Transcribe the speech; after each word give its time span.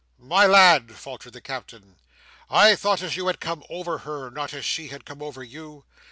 "My 0.17 0.47
lad," 0.47 0.95
faltered 0.95 1.33
the 1.33 1.41
Captain, 1.41 1.97
"I 2.49 2.75
thought 2.75 3.03
as 3.03 3.15
you 3.15 3.27
had 3.27 3.39
come 3.39 3.63
over 3.69 3.99
her; 3.99 4.31
not 4.31 4.51
as 4.51 4.65
she 4.65 4.87
had 4.87 5.05
come 5.05 5.21
over 5.21 5.43
you. 5.43 5.85